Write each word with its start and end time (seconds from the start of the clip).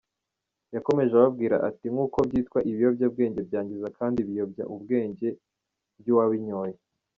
Yakomeje 0.75 1.11
ababwira 1.15 1.55
ati:"Nkuko 1.69 2.17
byitwa, 2.27 2.59
ibiyobyabwenge 2.69 3.39
byangiza 3.47 3.87
kandi 3.97 4.19
biyobya 4.27 4.63
ubwenge 4.75 5.29
bw’uwabinyoye. 5.99 6.75